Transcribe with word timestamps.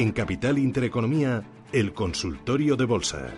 En 0.00 0.12
Capital 0.12 0.56
Intereconomía, 0.56 1.42
el 1.74 1.92
consultorio 1.92 2.74
de 2.74 2.86
bolsa. 2.86 3.34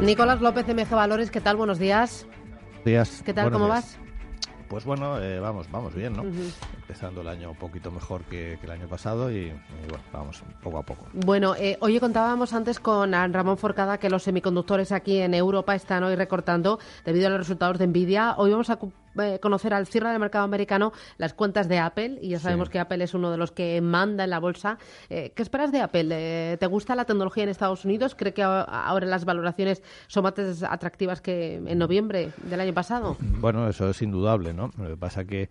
Nicolás 0.00 0.40
López, 0.40 0.64
MG 0.68 0.88
Valores, 0.90 1.32
¿qué 1.32 1.40
tal? 1.40 1.56
Buenos 1.56 1.80
días. 1.80 2.24
Días. 2.84 3.20
¿Qué 3.26 3.34
tal? 3.34 3.50
¿Cómo 3.50 3.66
vas? 3.66 3.98
Pues 4.68 4.84
bueno, 4.84 5.20
eh, 5.20 5.38
vamos, 5.38 5.70
vamos 5.70 5.94
bien, 5.94 6.14
¿no? 6.14 6.22
Empezando 6.22 7.20
el 7.20 7.28
año 7.28 7.50
un 7.50 7.56
poquito 7.56 7.90
mejor 7.90 8.22
que, 8.24 8.58
el 8.62 8.70
año 8.70 8.88
pasado 8.88 9.30
y, 9.30 9.52
bueno, 9.88 10.04
vamos 10.12 10.42
poco 10.62 10.78
a 10.78 10.82
poco. 10.82 11.06
Bueno, 11.12 11.54
eh, 11.56 11.76
hoy 11.80 11.98
contábamos 12.00 12.52
antes 12.52 12.80
con 12.80 13.12
Ramón 13.12 13.58
Forcada 13.58 13.98
que 13.98 14.10
los 14.10 14.24
semiconductores 14.24 14.92
aquí 14.92 15.18
en 15.18 15.34
Europa 15.34 15.74
están 15.74 16.02
hoy 16.04 16.16
recortando 16.16 16.78
debido 17.04 17.28
a 17.28 17.30
los 17.30 17.38
resultados 17.38 17.78
de 17.78 17.86
Nvidia. 17.86 18.34
Hoy 18.38 18.50
vamos 18.50 18.70
a 18.70 18.78
eh, 19.18 19.38
conocer 19.40 19.74
al 19.74 19.86
cierre 19.86 20.10
del 20.10 20.20
mercado 20.20 20.44
americano 20.44 20.92
las 21.18 21.34
cuentas 21.34 21.68
de 21.68 21.78
Apple 21.78 22.18
y 22.20 22.30
ya 22.30 22.38
sabemos 22.38 22.68
que 22.68 22.78
Apple 22.78 23.02
es 23.02 23.14
uno 23.14 23.30
de 23.30 23.36
los 23.36 23.52
que 23.52 23.80
manda 23.80 24.24
en 24.24 24.30
la 24.30 24.40
bolsa. 24.40 24.78
Eh, 25.08 25.32
¿Qué 25.34 25.42
esperas 25.42 25.72
de 25.72 25.80
Apple? 25.80 26.08
Eh, 26.10 26.56
¿Te 26.58 26.66
gusta 26.66 26.94
la 26.94 27.04
tecnología 27.04 27.44
en 27.44 27.48
Estados 27.48 27.84
Unidos? 27.84 28.14
¿Cree 28.14 28.32
que 28.32 28.42
ahora 28.42 29.06
las 29.06 29.24
valoraciones 29.24 29.82
son 30.06 30.24
más 30.24 30.34
atractivas 30.62 31.20
que 31.20 31.56
en 31.56 31.78
noviembre 31.78 32.32
del 32.44 32.60
año 32.60 32.74
pasado? 32.74 33.16
Bueno, 33.20 33.68
eso 33.68 33.90
es 33.90 34.02
indudable, 34.02 34.52
¿no? 34.52 34.70
Lo 34.78 34.88
que 34.88 34.96
pasa 34.96 35.24
que 35.24 35.48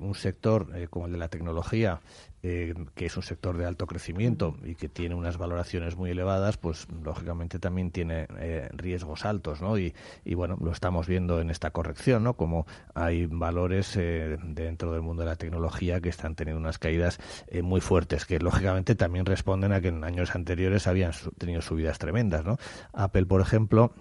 un 0.00 0.14
sector 0.14 0.68
como 0.90 1.06
el 1.06 1.12
de 1.12 1.18
la 1.18 1.28
tecnología 1.28 2.00
eh, 2.48 2.74
que 2.94 3.06
es 3.06 3.16
un 3.16 3.24
sector 3.24 3.58
de 3.58 3.64
alto 3.64 3.88
crecimiento 3.88 4.56
y 4.62 4.76
que 4.76 4.88
tiene 4.88 5.16
unas 5.16 5.36
valoraciones 5.36 5.96
muy 5.96 6.10
elevadas, 6.10 6.56
pues 6.58 6.86
lógicamente 7.02 7.58
también 7.58 7.90
tiene 7.90 8.28
eh, 8.38 8.68
riesgos 8.72 9.24
altos, 9.24 9.60
¿no? 9.60 9.76
Y, 9.76 9.92
bueno, 10.36 10.56
lo 10.60 10.70
estamos 10.70 11.08
viendo 11.08 11.40
en 11.40 11.50
esta 11.50 11.72
corrección, 11.72 12.22
¿no? 12.22 12.34
Como 12.34 12.64
hay 12.94 13.26
valores 13.26 13.96
eh, 13.96 14.38
dentro 14.44 14.92
del 14.92 15.02
mundo 15.02 15.24
de 15.24 15.30
la 15.30 15.34
tecnología 15.34 16.00
que 16.00 16.08
están 16.08 16.36
teniendo 16.36 16.60
unas 16.60 16.78
caídas 16.78 17.18
muy 17.64 17.80
fuertes, 17.80 18.26
que 18.26 18.38
lógicamente 18.38 18.94
también 18.94 19.26
responden 19.26 19.72
a 19.72 19.80
que 19.80 19.88
en 19.88 20.04
años 20.04 20.36
anteriores 20.36 20.86
habían 20.86 21.10
tenido 21.38 21.62
subidas 21.62 21.98
tremendas, 21.98 22.44
¿no? 22.44 22.58
Apple, 22.92 23.26
por 23.26 23.40
ejemplo, 23.40 23.92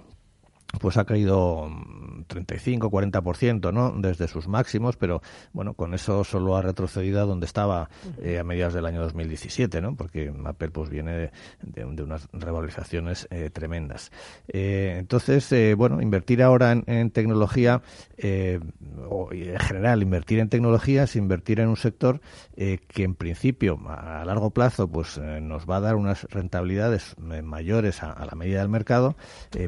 pues 0.80 0.98
ha 0.98 1.06
caído 1.06 1.70
35, 2.28 2.90
40%, 2.90 3.74
¿no? 3.74 3.94
Desde 3.98 4.28
sus 4.28 4.48
máximos, 4.48 4.98
pero 4.98 5.22
bueno, 5.54 5.74
con 5.74 5.94
eso 5.94 6.24
solo 6.24 6.56
ha 6.56 6.62
retrocedido 6.62 7.22
a 7.22 7.26
donde 7.26 7.46
estaba 7.46 7.90
eh, 8.22 8.40
a 8.40 8.44
mediados 8.44 8.74
del 8.74 8.86
año 8.86 9.02
2017, 9.02 9.82
¿no? 9.82 9.96
Porque 9.96 10.34
Apple 10.46 10.70
pues 10.70 10.90
viene 10.90 11.32
de, 11.62 11.86
unas 11.86 12.28
revalorizaciones 12.34 13.28
eh, 13.32 13.50
tremendas. 13.52 14.12
Eh, 14.48 14.96
entonces, 15.00 15.54
bueno, 15.78 16.02
invertir 16.02 16.42
ahora 16.44 16.72
en, 16.72 17.12
tecnología, 17.12 17.82
o 19.10 19.30
en 19.32 19.60
general 19.60 20.02
invertir 20.02 20.40
en 20.40 20.50
tecnología 20.50 21.04
es 21.04 21.16
invertir 21.16 21.60
en 21.60 21.70
un 21.70 21.78
sector 21.78 22.22
que 22.56 23.04
en 23.04 23.16
principio 23.16 23.80
a, 23.88 24.24
largo 24.26 24.52
plazo 24.52 24.88
pues 24.88 25.18
nos 25.18 25.70
va 25.70 25.78
a 25.78 25.82
dar 25.82 25.96
unas 25.96 26.24
rentabilidades 26.26 27.16
mayores 27.18 28.04
a, 28.04 28.26
la 28.26 28.36
medida 28.36 28.60
del 28.60 28.70
mercado, 28.70 29.16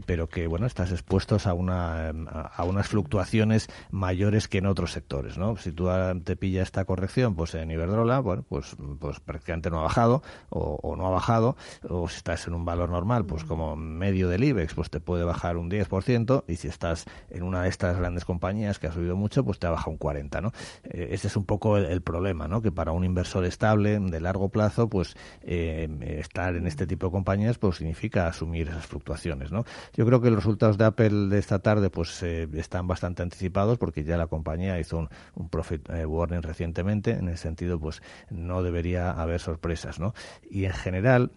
pero 0.06 0.28
que 0.28 0.48
bueno, 0.48 0.66
estas 0.66 0.92
expuestos 1.00 1.48
a, 1.48 1.54
una, 1.54 2.10
a 2.10 2.64
unas 2.64 2.88
fluctuaciones 2.88 3.70
mayores 3.92 4.48
que 4.48 4.60
en 4.60 4.66
otros 4.66 4.92
sectores. 4.92 5.38
¿no? 5.38 5.58
Si 5.58 5.72
tú 5.72 5.90
te 6.24 6.36
pilla 6.36 6.64
esta 6.64 6.86
corrección 6.86 7.36
pues 7.36 7.56
en 7.56 7.72
Iberdrola, 7.72 8.20
bueno, 8.20 8.44
pues, 8.48 8.76
pues 9.00 9.20
prácticamente 9.20 9.70
no 9.70 9.80
ha 9.80 9.84
bajado 9.84 10.22
o, 10.50 10.96
no 10.96 11.08
ha 11.08 11.10
bajado, 11.10 11.56
o 11.88 12.08
si 12.10 12.18
estás 12.18 12.48
en 12.48 12.54
un 12.54 12.66
valor 12.66 12.90
normal, 12.90 13.26
pues 13.26 13.44
como 13.44 13.76
medio 13.76 14.30
del 14.30 14.44
IBEX, 14.44 14.74
pues 14.74 14.90
te 14.90 15.00
puede 15.00 15.24
bajar 15.24 15.58
un 15.58 15.70
10%, 15.70 16.44
y 16.48 16.56
si 16.56 16.68
estás 16.68 17.06
en 17.30 17.44
una 17.44 17.64
de 17.64 17.70
estas 17.70 17.98
grandes 17.98 18.26
compañías 18.26 18.80
que 18.80 18.88
ha 18.88 18.92
subido 18.92 19.16
mucho, 19.16 19.44
pues 19.44 19.60
te 19.60 19.68
ha 19.68 19.72
bajado 19.72 19.92
un 19.92 20.00
40%. 20.00 20.42
¿no? 20.42 20.52
Eh, 20.84 21.10
ese 21.12 21.28
es 21.28 21.38
un 21.38 21.46
poco 21.46 21.78
el, 21.78 22.02
problema, 22.02 22.48
¿no? 22.48 22.62
que 22.62 22.72
para 22.72 22.92
un 22.92 23.04
inversor 23.04 23.46
estable 23.46 24.00
de 24.00 24.20
largo 24.20 24.50
plazo, 24.50 24.90
pues 24.90 25.16
eh, 25.42 25.88
estar 26.20 26.56
en 26.56 26.68
este 26.68 26.88
tipo 26.88 27.08
de 27.08 27.12
compañías 27.12 27.58
pues 27.58 27.78
significa 27.78 28.28
asumir 28.28 28.70
esas 28.70 28.86
fluctuaciones. 28.86 29.52
¿no? 29.52 29.66
Yo 29.94 30.06
creo 30.06 30.22
que 30.22 30.30
los 30.30 30.38
resultados 30.38 30.77
de 30.78 30.86
Apple 30.86 31.28
de 31.30 31.40
esta 31.40 31.60
tarde 31.60 31.90
pues 31.90 32.22
eh, 32.24 32.48
están 32.54 32.88
bastante 32.88 33.24
anticipados 33.24 33.78
porque 33.78 34.04
ya 34.04 34.18
la 34.18 34.28
compañía 34.28 34.80
hizo 34.80 34.98
un, 34.98 35.10
un 35.36 35.50
profit 35.50 35.90
eh, 35.90 36.06
warning 36.06 36.42
recientemente. 36.42 37.12
En 37.12 37.28
ese 37.30 37.44
sentido, 37.44 37.80
pues 37.80 38.02
no 38.30 38.64
debería 38.64 39.12
haber 39.12 39.40
sorpresas, 39.40 40.00
¿no? 40.00 40.14
Y 40.50 40.66
en 40.66 40.74
general, 40.74 41.32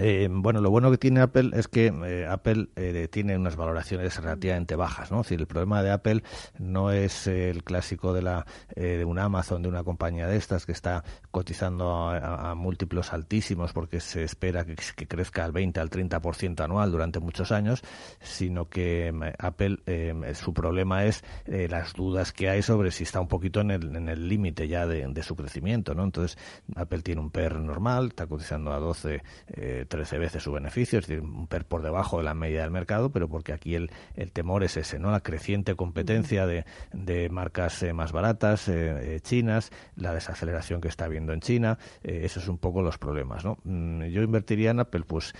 eh, 0.00 0.28
bueno, 0.30 0.60
lo 0.60 0.70
bueno 0.70 0.90
que 0.90 0.98
tiene 0.98 1.20
Apple 1.20 1.50
es 1.54 1.68
que 1.68 1.86
eh, 1.86 2.26
Apple 2.28 2.68
eh, 2.76 3.08
tiene 3.10 3.36
unas 3.36 3.56
valoraciones 3.56 4.16
relativamente 4.20 4.76
bajas, 4.76 5.10
¿no? 5.10 5.22
El 5.28 5.46
problema 5.46 5.82
de 5.82 5.90
Apple 5.90 6.22
no 6.58 6.90
es 6.90 7.26
el 7.26 7.64
clásico 7.64 8.12
de 8.12 8.22
la 8.22 8.46
de 8.74 9.04
un 9.04 9.18
Amazon, 9.18 9.62
de 9.62 9.68
una 9.68 9.82
compañía 9.82 10.28
de 10.28 10.36
estas 10.36 10.64
que 10.64 10.72
está 10.72 11.02
cotizando 11.30 12.08
a, 12.08 12.54
múltiplos 12.54 13.12
altísimos 13.12 13.72
porque 13.72 14.00
se 14.00 14.22
espera 14.22 14.64
que, 14.64 14.76
crezca 15.06 15.44
al 15.44 15.52
20 15.52 15.80
al 15.80 15.90
30% 15.90 16.60
anual 16.60 16.90
durante 16.90 17.18
muchos 17.20 17.50
años, 17.52 17.82
sino 18.20 18.68
que 18.68 19.12
Apple 19.38 19.80
su 20.34 20.54
problema 20.54 21.04
es 21.04 21.24
las 21.46 21.94
dudas 21.94 22.32
que 22.32 22.48
hay 22.48 22.62
sobre 22.62 22.90
si 22.90 23.02
está 23.02 23.20
un 23.20 23.28
poquito 23.28 23.60
en 23.60 23.70
el 23.70 24.28
límite 24.28 24.68
ya 24.68 24.86
de, 24.86 25.22
su 25.22 25.34
crecimiento, 25.34 25.94
¿no? 25.94 26.04
Entonces, 26.04 26.38
Apple 26.76 27.02
tiene 27.02 27.20
un 27.20 27.30
PER 27.30 27.56
normal, 27.56 28.08
está 28.08 28.26
cotizando 28.26 28.72
a 28.72 28.78
12 28.78 29.22
13 29.84 30.18
veces 30.18 30.42
su 30.42 30.52
beneficio, 30.52 30.98
es 30.98 31.06
decir, 31.06 31.22
un 31.22 31.46
PER 31.46 31.64
por 31.64 31.82
debajo 31.82 32.18
de 32.18 32.24
la 32.24 32.34
media 32.34 32.62
del 32.62 32.70
mercado, 32.70 33.10
pero 33.10 33.28
porque 33.28 33.52
aquí 33.52 33.74
el, 33.74 33.90
el 34.14 34.32
temor 34.32 34.64
es 34.64 34.76
ese, 34.76 34.98
¿no? 34.98 35.10
La 35.10 35.20
creciente 35.20 35.74
competencia 35.74 36.46
de, 36.46 36.64
de 36.92 37.28
marcas 37.28 37.82
eh, 37.82 37.92
más 37.92 38.12
baratas, 38.12 38.68
eh, 38.68 39.16
eh, 39.16 39.20
chinas, 39.20 39.70
la 39.96 40.12
desaceleración 40.12 40.80
que 40.80 40.88
está 40.88 41.06
habiendo 41.06 41.32
en 41.32 41.40
China, 41.40 41.78
esos 42.02 42.44
son 42.44 42.54
un 42.54 42.58
poco 42.58 42.82
los 42.82 42.98
problemas, 42.98 43.44
¿no? 43.44 43.58
Mm, 43.64 44.04
yo 44.04 44.22
invertiría 44.22 44.70
en 44.70 44.80
Apple, 44.80 45.02
pues 45.06 45.34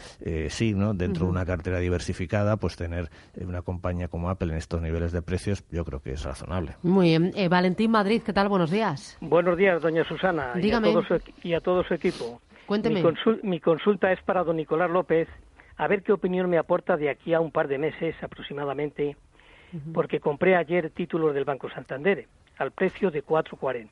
sí, 0.48 0.74
¿no? 0.74 0.94
Dentro 0.94 1.26
de 1.26 1.30
una 1.30 1.44
cartera 1.44 1.78
diversificada, 1.78 2.56
pues 2.56 2.76
tener 2.76 3.10
una 3.36 3.62
compañía 3.62 4.08
como 4.08 4.30
Apple 4.30 4.52
en 4.52 4.58
estos 4.58 4.80
niveles 4.80 5.12
de 5.12 5.22
precios, 5.22 5.64
yo 5.70 5.84
creo 5.84 6.00
que 6.00 6.12
es 6.12 6.22
razonable. 6.22 6.76
Muy 6.82 7.08
bien. 7.08 7.32
Valentín 7.48 7.90
Madrid, 7.90 8.22
¿qué 8.24 8.32
tal? 8.32 8.48
Buenos 8.48 8.70
días. 8.70 9.16
Buenos 9.20 9.56
días, 9.56 9.80
doña 9.80 10.04
Susana. 10.04 10.54
Dígame. 10.54 10.88
Y 10.88 10.90
a 10.90 10.94
todo 10.94 11.20
y 11.42 11.54
a 11.54 11.60
todo 11.60 11.84
su 11.84 11.94
equipo. 11.94 12.40
Cuénteme. 12.66 13.02
Mi, 13.42 13.60
consulta 13.60 14.12
es 14.12 14.20
para 14.22 14.44
don 14.44 14.56
Nicolás 14.56 14.90
López, 14.90 15.28
a 15.76 15.86
ver 15.88 16.02
qué 16.02 16.12
opinión 16.12 16.48
me 16.48 16.58
aporta 16.58 16.96
de 16.96 17.10
aquí 17.10 17.34
a 17.34 17.40
un 17.40 17.50
par 17.50 17.68
de 17.68 17.78
meses 17.78 18.14
aproximadamente, 18.22 19.16
porque 19.92 20.20
compré 20.20 20.56
ayer 20.56 20.90
títulos 20.90 21.34
del 21.34 21.44
Banco 21.44 21.68
Santander 21.68 22.26
al 22.58 22.70
precio 22.70 23.10
de 23.10 23.24
4.40. 23.24 23.88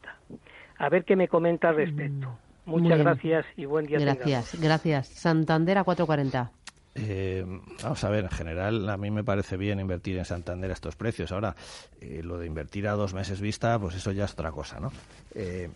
A 0.78 0.88
ver 0.88 1.05
qué 1.05 1.16
me 1.16 1.28
comenta 1.28 1.71
al 1.71 1.77
respecto. 1.77 2.28
Mm, 2.65 2.71
Muchas 2.71 2.99
gracias 2.99 3.47
y 3.56 3.65
buen 3.65 3.87
día. 3.87 3.99
Gracias, 3.99 4.61
gracias. 4.61 5.09
Santander 5.09 5.78
a 5.78 5.84
4.40. 5.84 6.50
Eh, 6.94 7.44
vamos 7.82 8.05
a 8.05 8.11
ver, 8.11 8.25
en 8.25 8.31
general 8.31 8.88
a 8.88 8.97
mí 8.97 9.11
me 9.11 9.25
parece 9.25 9.56
bien 9.56 9.81
invertir 9.81 10.19
en 10.19 10.25
Santander 10.25 10.71
a 10.71 10.75
estos 10.75 10.94
precios. 10.94 11.32
Ahora, 11.32 11.56
eh, 12.00 12.21
lo 12.22 12.38
de 12.38 12.47
invertir 12.47 12.87
a 12.87 12.93
dos 12.93 13.15
meses 13.15 13.41
vista, 13.41 13.78
pues 13.78 13.97
eso 13.97 14.12
ya 14.12 14.27
es 14.27 14.32
otra 14.32 14.53
cosa, 14.53 14.78
¿no? 14.78 14.93
Eh, 15.34 15.71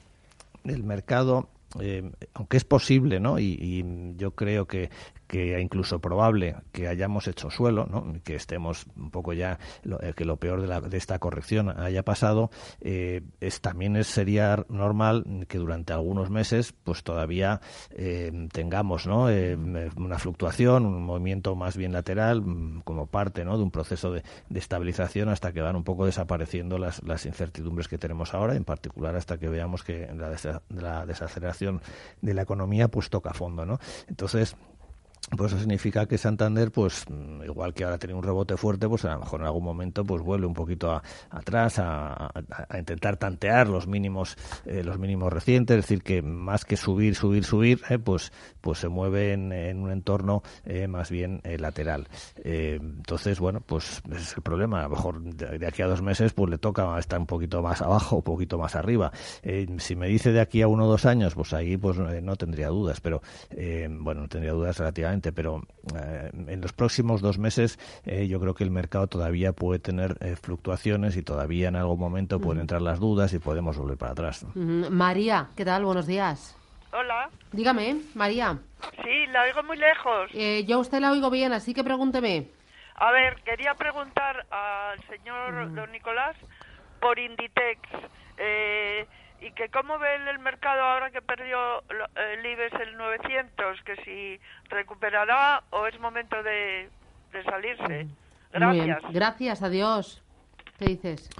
el 0.64 0.82
mercado 0.84 1.48
eh, 1.80 2.10
aunque 2.34 2.56
es 2.56 2.64
posible, 2.64 3.20
¿no? 3.20 3.38
Y, 3.38 3.84
yo 4.16 4.32
creo 4.32 4.66
que, 4.66 4.90
que 5.26 5.60
incluso 5.60 6.00
probable 6.00 6.56
que 6.72 6.88
hayamos 6.88 7.28
hecho 7.28 7.50
suelo, 7.50 7.86
¿no? 7.86 8.14
que 8.22 8.36
estemos 8.36 8.86
un 8.96 9.10
poco 9.10 9.32
ya, 9.32 9.58
eh, 10.00 10.12
que 10.14 10.24
lo 10.24 10.36
peor 10.36 10.60
de, 10.60 10.68
la, 10.68 10.80
de, 10.80 10.96
esta 10.96 11.18
corrección 11.18 11.68
haya 11.68 12.02
pasado, 12.02 12.50
eh, 12.80 13.22
es, 13.40 13.60
también 13.60 13.96
es, 13.96 14.06
sería 14.06 14.64
normal 14.68 15.46
que 15.48 15.58
durante 15.58 15.92
algunos 15.92 16.30
meses 16.30 16.72
pues 16.72 17.02
todavía 17.02 17.60
eh, 17.90 18.48
tengamos 18.52 19.06
¿no? 19.06 19.26
una 19.96 20.18
fluctuación, 20.18 20.86
un 20.86 21.04
movimiento 21.04 21.54
más 21.56 21.76
bien 21.76 21.92
lateral 21.92 22.42
mm, 22.42 22.82
como 22.82 23.06
parte 23.06 23.44
¿no? 23.44 23.56
de 23.56 23.62
un 23.62 23.70
proceso 23.70 24.12
de, 24.12 24.22
estabilización 24.54 25.28
hasta 25.28 25.52
que 25.52 25.60
van 25.60 25.76
un 25.76 25.84
poco 25.84 26.06
desapareciendo 26.06 26.78
las, 26.78 27.02
las, 27.02 27.26
incertidumbres 27.26 27.88
que 27.88 27.98
tenemos 27.98 28.34
ahora, 28.34 28.56
en 28.56 28.64
particular 28.64 29.14
hasta 29.16 29.38
que 29.38 29.48
veamos 29.48 29.82
que 29.82 30.08
la, 30.14 30.62
la 30.70 31.06
desaceleración 31.06 31.80
de 32.22 32.34
la 32.34 32.42
economía 32.42 32.88
pues 32.88 33.10
toca 33.10 33.32
fondo. 33.34 33.66
¿no? 33.66 33.78
Entonces, 34.08 34.56
pues 35.36 35.52
eso 35.52 35.60
significa 35.60 36.06
que 36.06 36.18
Santander, 36.18 36.70
pues 36.70 37.04
igual 37.44 37.74
que 37.74 37.82
ahora 37.82 37.98
tiene 37.98 38.14
un 38.14 38.22
rebote 38.22 38.56
fuerte, 38.56 38.88
pues 38.88 39.04
a 39.06 39.14
lo 39.14 39.20
mejor 39.20 39.40
en 39.40 39.46
algún 39.46 39.64
momento 39.64 40.04
pues 40.04 40.22
vuelve 40.22 40.46
un 40.46 40.54
poquito 40.54 41.02
atrás 41.30 41.80
a, 41.80 42.30
intentar 42.78 43.16
tantear 43.16 43.66
los 43.66 43.88
mínimos 43.88 44.36
eh, 44.66 44.84
los 44.84 44.98
mínimos 44.98 45.32
recientes, 45.32 45.78
es 45.78 45.82
decir 45.82 46.02
que 46.04 46.22
más 46.22 46.64
que 46.64 46.76
subir, 46.76 47.16
subir, 47.16 47.44
subir, 47.44 47.80
eh, 47.90 47.98
pues 47.98 48.32
pues 48.60 48.78
se 48.78 48.88
mueve 48.88 49.32
en, 49.32 49.80
un 49.80 49.90
entorno 49.90 50.42
eh, 50.64 50.86
más 50.86 51.10
bien 51.10 51.40
lateral. 51.58 52.08
entonces, 52.42 53.38
bueno, 53.38 53.60
pues 53.60 54.02
ese 54.10 54.20
es 54.20 54.36
el 54.36 54.42
problema. 54.42 54.80
A 54.80 54.82
lo 54.84 54.90
mejor 54.90 55.22
de, 55.22 55.66
aquí 55.66 55.82
a 55.82 55.86
dos 55.86 56.02
meses 56.02 56.32
pues 56.32 56.50
le 56.50 56.58
toca 56.58 56.98
estar 56.98 57.18
un 57.18 57.26
poquito 57.26 57.62
más 57.62 57.80
abajo, 57.82 58.16
un 58.16 58.22
poquito 58.22 58.58
más 58.58 58.74
arriba. 58.74 59.12
si 59.78 59.96
me 59.96 60.08
dice 60.08 60.32
de 60.32 60.40
aquí 60.40 60.62
a 60.62 60.68
uno 60.68 60.86
o 60.86 60.88
dos 60.88 61.04
años, 61.06 61.34
pues 61.34 61.52
ahí 61.52 61.76
pues 61.76 61.96
no 61.98 62.36
tendría 62.36 62.68
dudas, 62.68 63.00
pero 63.00 63.22
bueno, 64.00 64.22
no 64.22 64.28
tendría 64.28 64.52
dudas 64.52 64.78
relativamente 64.78 65.05
lógicamente, 65.06 65.32
pero 65.32 65.62
en 66.48 66.60
los 66.60 66.72
próximos 66.72 67.20
dos 67.20 67.38
meses 67.38 67.78
yo 68.04 68.40
creo 68.40 68.54
que 68.54 68.64
el 68.64 68.70
mercado 68.70 69.06
todavía 69.06 69.52
puede 69.52 69.78
tener 69.78 70.16
fluctuaciones 70.40 71.16
y 71.16 71.22
todavía 71.22 71.68
en 71.68 71.76
algún 71.76 71.98
momento 71.98 72.40
pueden 72.40 72.60
entrar 72.60 72.82
las 72.82 72.98
dudas 72.98 73.32
y 73.32 73.38
podemos 73.38 73.78
volver 73.78 73.96
para 73.98 74.12
atrás. 74.12 74.44
María, 74.54 75.48
¿qué 75.56 75.64
tal? 75.64 75.84
Buenos 75.84 76.06
días. 76.06 76.56
Hola. 76.92 77.28
Dígame, 77.52 77.96
María. 78.14 78.58
Sí, 79.02 79.26
la 79.32 79.42
oigo 79.42 79.62
muy 79.64 79.76
lejos. 79.76 80.30
yo 80.66 80.76
a 80.76 80.80
usted 80.80 81.00
la 81.00 81.12
oigo 81.12 81.30
bien, 81.30 81.52
así 81.52 81.74
que 81.74 81.84
pregúnteme. 81.84 82.48
A 82.94 83.12
ver, 83.12 83.42
quería 83.44 83.74
preguntar 83.74 84.46
al 84.50 84.98
señor 85.04 85.74
don 85.74 85.92
Nicolás 85.92 86.36
por 87.00 87.18
Inditex 87.18 87.80
eh, 88.38 89.06
y 89.46 89.52
que 89.52 89.68
cómo 89.68 89.98
ve 89.98 90.08
el 90.28 90.38
mercado 90.40 90.82
ahora 90.82 91.10
que 91.10 91.22
perdió 91.22 91.82
el 92.34 92.44
IBEX 92.44 92.80
el 92.80 92.96
900, 92.96 93.80
que 93.82 93.96
si 94.04 94.40
recuperará 94.68 95.62
o 95.70 95.86
es 95.86 95.98
momento 96.00 96.42
de, 96.42 96.88
salirse. 97.44 98.08
Gracias. 98.52 99.02
Gracias, 99.12 99.62
adiós. 99.62 100.22
¿Qué 100.78 100.86
dices? 100.86 101.30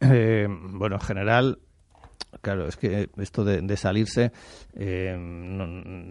Eh, 0.00 0.46
bueno, 0.48 0.96
en 0.96 1.00
general, 1.00 1.58
Claro, 2.42 2.68
es 2.68 2.76
que 2.76 3.10
esto 3.18 3.44
de, 3.44 3.76
salirse 3.76 4.32
eh, 4.74 5.16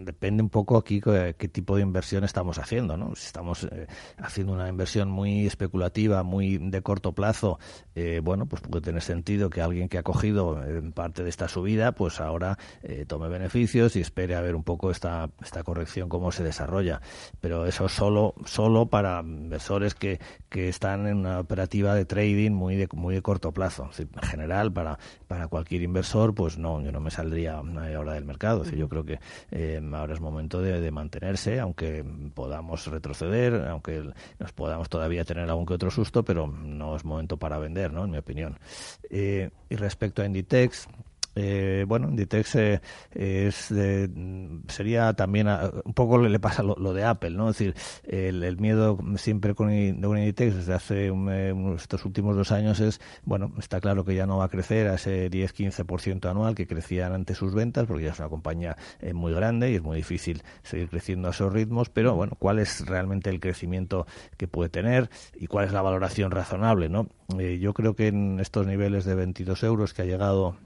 depende 0.04 0.42
un 0.42 0.50
poco 0.50 0.76
aquí 0.76 1.00
qué, 1.00 1.48
tipo 1.48 1.76
de 1.76 1.82
inversión 1.82 2.24
estamos 2.24 2.58
haciendo, 2.58 2.96
¿no? 2.96 3.16
Si 3.16 3.26
estamos 3.26 3.64
eh, 3.64 3.86
haciendo 4.18 4.52
una 4.52 4.68
inversión 4.68 5.10
muy 5.10 5.46
especulativa, 5.46 6.22
muy 6.22 6.58
de 6.58 6.82
corto 6.82 7.12
plazo, 7.12 7.58
eh, 7.94 8.20
bueno, 8.22 8.46
pues 8.46 8.62
puede 8.62 8.82
tener 8.82 9.02
sentido 9.02 9.50
que 9.50 9.62
alguien 9.62 9.88
que 9.88 9.98
ha 9.98 10.02
cogido 10.02 10.62
parte 10.94 11.24
de 11.24 11.30
esta 11.30 11.48
subida, 11.48 11.92
pues 11.92 12.20
ahora 12.20 12.58
tome 13.06 13.28
beneficios 13.28 13.96
y 13.96 14.00
espere 14.00 14.34
a 14.36 14.40
ver 14.40 14.54
un 14.54 14.62
poco 14.62 14.90
esta, 14.90 15.30
esta 15.42 15.62
corrección 15.64 16.08
cómo 16.08 16.32
se 16.32 16.44
desarrolla. 16.44 17.00
Pero 17.40 17.66
eso 17.66 17.88
solo 17.88 18.34
solo 18.44 18.86
para 18.86 19.20
inversores 19.20 19.94
que, 19.94 20.20
que 20.48 20.68
están 20.68 21.06
en 21.06 21.18
una 21.18 21.40
operativa 21.40 21.94
de 21.94 22.04
trading 22.04 22.52
muy 22.52 22.76
de 22.76 22.88
muy 22.92 23.14
de 23.14 23.22
corto 23.22 23.52
plazo. 23.52 23.90
en 23.98 24.28
general, 24.28 24.72
para 24.72 24.98
para 25.26 25.48
cualquier 25.48 25.82
inversor 25.82 26.09
pues 26.34 26.58
no, 26.58 26.80
yo 26.82 26.92
no 26.92 27.00
me 27.00 27.10
saldría 27.10 27.58
ahora 27.58 28.14
del 28.14 28.24
mercado. 28.24 28.64
yo 28.64 28.88
creo 28.88 29.04
que 29.04 29.20
eh, 29.50 29.80
ahora 29.92 30.14
es 30.14 30.20
momento 30.20 30.60
de, 30.60 30.90
mantenerse, 30.90 31.60
aunque 31.60 32.04
podamos 32.34 32.86
retroceder, 32.86 33.54
aunque 33.68 34.02
nos 34.38 34.52
podamos 34.52 34.88
todavía 34.88 35.24
tener 35.24 35.48
algún 35.48 35.66
que 35.66 35.74
otro 35.74 35.90
susto, 35.90 36.24
pero 36.24 36.46
no 36.46 36.96
es 36.96 37.04
momento 37.04 37.36
para 37.36 37.58
vender, 37.58 37.92
¿no? 37.92 38.04
En 38.04 38.10
mi 38.10 38.18
opinión. 38.18 38.58
Eh, 39.08 39.50
y 39.68 39.76
respecto 39.76 40.22
a 40.22 40.26
Inditex, 40.26 40.88
eh, 41.34 41.84
bueno, 41.86 42.08
Inditex 42.08 42.54
eh, 42.56 42.80
es 43.12 43.72
sería 44.68 45.12
también 45.14 45.48
un 45.84 45.94
poco 45.94 46.18
le, 46.18 46.38
pasa 46.40 46.62
lo, 46.62 46.92
de 46.92 47.04
Apple, 47.04 47.30
¿no? 47.30 47.50
Es 47.50 47.58
decir, 47.58 47.74
el, 48.04 48.58
miedo 48.58 48.98
siempre 49.16 49.54
con 49.54 49.68
de 49.68 50.06
un 50.06 50.18
Inditex 50.18 50.56
desde 50.56 50.74
hace 50.74 51.12
estos 51.76 52.04
últimos 52.04 52.36
dos 52.36 52.52
años 52.52 52.80
es, 52.80 53.00
bueno, 53.24 53.52
está 53.58 53.80
claro 53.80 54.04
que 54.04 54.14
ya 54.14 54.26
no 54.26 54.38
va 54.38 54.44
a 54.46 54.48
crecer 54.48 54.88
a 54.88 54.94
ese 54.94 55.30
10-15% 55.30 56.30
anual 56.30 56.54
que 56.54 56.66
crecían 56.66 57.12
ante 57.12 57.34
sus 57.34 57.54
ventas, 57.54 57.86
porque 57.86 58.04
ya 58.04 58.10
es 58.10 58.18
una 58.18 58.28
compañía 58.28 58.76
eh, 59.00 59.12
muy 59.12 59.32
grande 59.32 59.70
y 59.70 59.76
es 59.76 59.82
muy 59.82 59.96
difícil 59.96 60.42
seguir 60.62 60.88
creciendo 60.88 61.28
a 61.28 61.30
esos 61.32 61.52
ritmos, 61.52 61.88
pero 61.90 62.14
bueno, 62.14 62.36
¿cuál 62.38 62.58
es 62.58 62.86
realmente 62.86 63.30
el 63.30 63.40
crecimiento 63.40 64.06
que 64.36 64.48
puede 64.48 64.70
tener 64.70 65.10
y 65.34 65.46
cuál 65.46 65.66
es 65.66 65.72
la 65.72 65.82
valoración 65.82 66.30
razonable, 66.30 66.88
¿no? 66.88 67.08
yo 67.60 67.74
creo 67.74 67.94
que 67.94 68.08
en 68.08 68.40
estos 68.40 68.66
niveles 68.66 69.04
de 69.04 69.14
22 69.14 69.62
euros 69.62 69.94
que 69.94 70.02
ha 70.02 70.04
llegado 70.04 70.56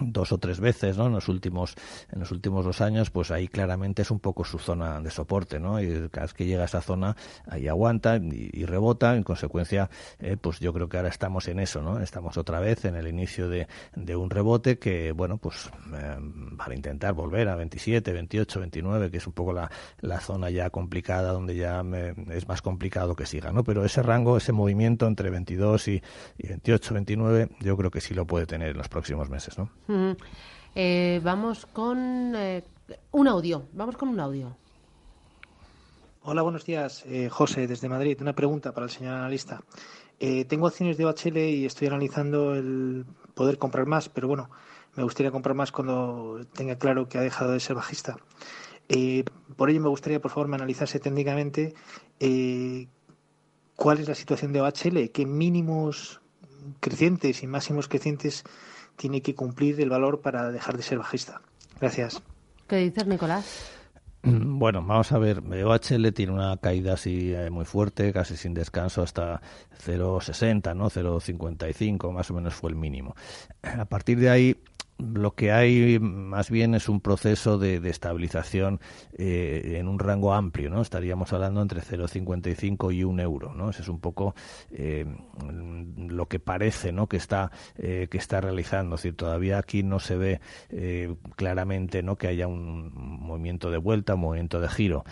dos 0.00 0.32
o 0.32 0.38
tres 0.38 0.60
veces 0.60 0.96
¿no? 0.96 1.06
en 1.06 1.12
los 1.12 1.28
últimos 1.28 1.74
en 2.10 2.20
los 2.20 2.30
últimos 2.30 2.64
dos 2.64 2.80
años 2.80 3.10
pues 3.10 3.30
ahí 3.30 3.48
claramente 3.48 4.02
es 4.02 4.10
un 4.10 4.20
poco 4.20 4.44
su 4.44 4.58
zona 4.58 5.00
de 5.00 5.10
soporte 5.10 5.58
¿no? 5.58 5.80
y 5.80 6.08
cada 6.10 6.26
vez 6.26 6.34
que 6.34 6.46
llega 6.46 6.62
a 6.62 6.66
esa 6.66 6.80
zona 6.80 7.16
ahí 7.46 7.68
aguanta 7.68 8.16
y, 8.16 8.64
rebota 8.70 9.16
en 9.16 9.24
consecuencia 9.24 9.90
eh, 10.20 10.36
pues 10.40 10.60
yo 10.60 10.72
creo 10.72 10.88
que 10.88 10.96
ahora 10.96 11.08
estamos 11.08 11.48
en 11.48 11.58
eso 11.58 11.82
¿no? 11.82 12.00
estamos 12.00 12.36
otra 12.36 12.60
vez 12.60 12.84
en 12.84 12.94
el 12.94 13.08
inicio 13.08 13.48
de, 13.48 13.66
de 13.96 14.16
un 14.16 14.30
rebote 14.30 14.78
que 14.78 15.12
bueno 15.12 15.38
pues 15.38 15.70
eh, 15.94 16.16
para 16.56 16.74
intentar 16.74 17.14
volver 17.14 17.48
a 17.48 17.56
27 17.56 18.12
28 18.12 18.60
29 18.60 19.10
que 19.10 19.16
es 19.16 19.26
un 19.26 19.32
poco 19.32 19.52
la, 19.52 19.70
la 20.00 20.20
zona 20.20 20.50
ya 20.50 20.70
complicada 20.70 21.32
donde 21.32 21.56
ya 21.56 21.82
es 22.30 22.46
más 22.46 22.62
complicado 22.62 23.16
que 23.16 23.26
siga 23.26 23.52
¿no? 23.52 23.64
pero 23.64 23.84
ese 23.84 24.02
rango 24.02 24.36
ese 24.36 24.52
movimiento 24.52 25.06
entre 25.06 25.30
22 25.30 25.88
y, 25.88 26.02
y 26.38 26.48
28 26.48 26.94
29 26.94 27.48
yo 27.60 27.76
creo 27.76 27.90
que 27.90 28.00
sí 28.00 28.14
lo 28.14 28.26
puede 28.26 28.46
tener 28.46 28.70
en 28.70 28.78
los 28.78 28.88
próximos 28.88 29.28
meses 29.30 29.58
¿no? 29.58 29.70
Eh, 30.74 31.20
vamos 31.22 31.66
con 31.66 32.32
eh, 32.36 32.62
un 33.12 33.28
audio. 33.28 33.64
Vamos 33.72 33.96
con 33.96 34.08
un 34.08 34.20
audio. 34.20 34.56
Hola, 36.22 36.42
buenos 36.42 36.64
días. 36.64 37.04
Eh, 37.06 37.28
José, 37.28 37.66
desde 37.66 37.88
Madrid. 37.88 38.18
Una 38.20 38.34
pregunta 38.34 38.72
para 38.72 38.86
el 38.86 38.90
señor 38.90 39.14
analista. 39.14 39.62
tengo 40.48 40.66
acciones 40.66 40.96
de 40.98 41.06
OHL 41.06 41.38
y 41.38 41.64
estoy 41.64 41.88
analizando 41.88 42.54
el 42.54 43.06
poder 43.34 43.58
comprar 43.58 43.86
más, 43.86 44.08
pero 44.08 44.28
bueno, 44.28 44.50
me 44.94 45.02
gustaría 45.02 45.32
comprar 45.32 45.54
más 45.56 45.72
cuando 45.72 46.40
tenga 46.52 46.76
claro 46.76 47.08
que 47.08 47.16
ha 47.18 47.22
dejado 47.22 47.52
de 47.52 47.60
ser 47.60 47.74
bajista. 47.74 48.18
por 49.56 49.70
ello 49.70 49.80
me 49.80 49.88
gustaría, 49.88 50.20
por 50.20 50.30
favor, 50.30 50.48
me 50.48 50.56
analizase 50.56 51.00
técnicamente 51.00 51.74
cuál 53.76 53.98
es 53.98 54.08
la 54.08 54.14
situación 54.14 54.52
de 54.52 54.60
OHL, 54.60 55.10
qué 55.10 55.24
mínimos 55.24 56.20
crecientes 56.80 57.42
y 57.42 57.46
máximos 57.46 57.88
crecientes 57.88 58.44
tiene 59.00 59.22
que 59.22 59.34
cumplir 59.34 59.80
el 59.80 59.88
valor 59.88 60.20
para 60.20 60.52
dejar 60.52 60.76
de 60.76 60.82
ser 60.82 60.98
bajista. 60.98 61.40
Gracias. 61.80 62.22
¿Qué 62.68 62.76
dices, 62.76 63.06
Nicolás? 63.06 63.72
Mm, 64.22 64.58
bueno, 64.58 64.84
vamos 64.84 65.10
a 65.12 65.18
ver. 65.18 65.38
OHL 65.38 66.12
tiene 66.12 66.32
una 66.32 66.58
caída 66.58 66.92
así 66.92 67.32
eh, 67.32 67.48
muy 67.48 67.64
fuerte, 67.64 68.12
casi 68.12 68.36
sin 68.36 68.52
descanso, 68.52 69.00
hasta 69.02 69.40
0,60, 69.86 70.76
¿no? 70.76 70.90
0,55, 70.90 72.12
más 72.12 72.30
o 72.30 72.34
menos 72.34 72.52
fue 72.52 72.68
el 72.68 72.76
mínimo. 72.76 73.14
A 73.62 73.86
partir 73.86 74.20
de 74.20 74.28
ahí, 74.28 74.56
lo 75.00 75.34
que 75.34 75.52
hay 75.52 75.98
más 75.98 76.50
bien 76.50 76.74
es 76.74 76.88
un 76.88 77.00
proceso 77.00 77.58
de, 77.58 77.80
estabilización 77.90 78.80
eh, 79.16 79.76
en 79.78 79.88
un 79.88 79.98
rango 79.98 80.34
amplio, 80.34 80.70
¿no? 80.70 80.82
Estaríamos 80.82 81.32
hablando 81.32 81.62
entre 81.62 81.80
0,55 81.80 82.94
y 82.94 83.04
1 83.04 83.22
euro, 83.22 83.54
¿no? 83.54 83.70
Ese 83.70 83.82
es 83.82 83.88
un 83.88 84.00
poco 84.00 84.34
eh, 84.70 85.06
lo 85.96 86.26
que 86.26 86.38
parece, 86.38 86.92
¿no? 86.92 87.08
Que 87.08 87.16
está 87.16 87.50
eh, 87.76 88.08
que 88.10 88.18
está 88.18 88.40
realizando, 88.40 88.96
es 88.96 89.16
todavía 89.16 89.58
aquí 89.58 89.82
no 89.82 89.98
se 89.98 90.16
ve 90.16 90.40
claramente, 91.36 92.02
¿no? 92.02 92.16
Que 92.16 92.28
haya 92.28 92.46
un 92.46 92.92
movimiento 92.94 93.70
de 93.70 93.78
vuelta, 93.78 94.14
un 94.14 94.20
movimiento 94.20 94.60
de 94.60 94.68
giro. 94.68 95.04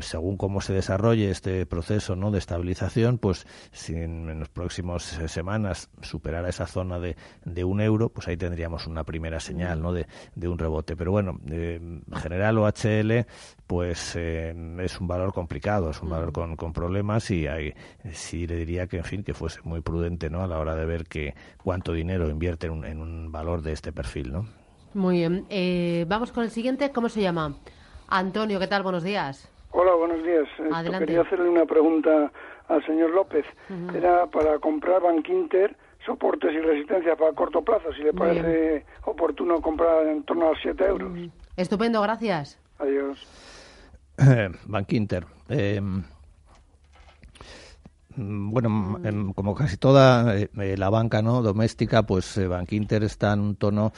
según 0.00 0.36
cómo 0.36 0.60
se 0.60 0.72
desarrolle 0.72 1.30
este 1.30 1.66
proceso, 1.66 2.16
¿no? 2.16 2.30
De 2.30 2.38
estabilización, 2.38 3.18
pues 3.18 3.46
si 3.72 3.94
en, 3.94 4.28
en 4.28 4.40
las 4.40 4.48
próximas 4.48 5.02
semanas 5.02 5.90
superara 6.00 6.48
esa 6.48 6.66
zona 6.66 6.98
de, 6.98 7.16
de 7.44 7.64
un 7.64 7.80
euro, 7.80 8.08
pues 8.08 8.28
ahí 8.28 8.36
tendríamos 8.36 8.86
un 8.86 8.91
una 8.92 9.04
primera 9.04 9.40
señal 9.40 9.82
¿no? 9.82 9.92
de, 9.92 10.06
de 10.34 10.48
un 10.48 10.58
rebote. 10.58 10.96
Pero 10.96 11.10
bueno, 11.10 11.38
en 11.48 12.04
general 12.14 12.58
OHL 12.58 13.26
pues 13.66 14.16
eh, 14.16 14.54
es 14.80 15.00
un 15.00 15.08
valor 15.08 15.32
complicado, 15.32 15.90
es 15.90 16.02
un 16.02 16.10
valor 16.10 16.32
con, 16.32 16.56
con 16.56 16.72
problemas 16.72 17.30
y 17.30 17.46
hay, 17.46 17.74
sí 18.12 18.46
le 18.46 18.56
diría 18.56 18.86
que 18.86 18.98
en 18.98 19.04
fin 19.04 19.24
que 19.24 19.34
fuese 19.34 19.60
muy 19.64 19.80
prudente 19.80 20.30
¿no? 20.30 20.42
a 20.42 20.46
la 20.46 20.58
hora 20.58 20.76
de 20.76 20.86
ver 20.86 21.04
que 21.04 21.34
cuánto 21.62 21.92
dinero 21.92 22.28
invierte 22.28 22.66
en 22.66 22.72
un, 22.72 22.84
en 22.84 23.00
un 23.00 23.32
valor 23.32 23.62
de 23.62 23.72
este 23.72 23.92
perfil. 23.92 24.32
¿no? 24.32 24.46
Muy 24.94 25.18
bien. 25.18 25.46
Eh, 25.48 26.04
vamos 26.08 26.32
con 26.32 26.44
el 26.44 26.50
siguiente. 26.50 26.92
¿Cómo 26.92 27.08
se 27.08 27.22
llama? 27.22 27.54
Antonio, 28.08 28.60
¿qué 28.60 28.66
tal? 28.66 28.82
Buenos 28.82 29.02
días. 29.02 29.48
Hola, 29.70 29.94
buenos 29.94 30.22
días. 30.22 30.46
Adelante. 30.70 31.06
quería 31.06 31.22
hacerle 31.22 31.48
una 31.48 31.64
pregunta 31.64 32.30
al 32.68 32.84
señor 32.84 33.10
López. 33.10 33.46
Era 33.94 34.26
para 34.26 34.58
comprar 34.58 35.00
Bank 35.00 35.26
Inter 35.28 35.74
soportes 36.04 36.52
y 36.52 36.58
resistencia 36.58 37.16
para 37.16 37.32
corto 37.32 37.62
plazo, 37.62 37.92
si 37.92 38.02
le 38.02 38.12
parece 38.12 38.84
oportuno 39.04 39.60
comprar 39.60 40.06
en 40.06 40.22
torno 40.24 40.50
a 40.50 40.54
7 40.60 40.84
euros. 40.84 41.12
Estupendo, 41.56 42.00
gracias. 42.02 42.58
Adiós. 42.78 43.26
Bank 44.66 44.92
Inter. 44.92 45.24
Eh, 45.48 45.80
bueno, 48.16 48.68
mm. 48.68 49.06
em, 49.06 49.32
como 49.32 49.54
casi 49.54 49.76
toda 49.76 50.36
eh, 50.36 50.50
eh, 50.58 50.76
la 50.76 50.90
banca 50.90 51.22
no 51.22 51.40
doméstica, 51.42 52.04
pues 52.04 52.36
eh, 52.36 52.46
Bank 52.46 52.72
Inter 52.72 53.04
está 53.04 53.32
en 53.32 53.40
un 53.40 53.56
tono 53.56 53.92